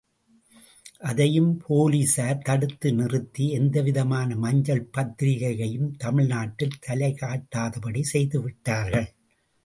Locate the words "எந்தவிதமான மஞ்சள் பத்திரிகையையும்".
3.49-5.91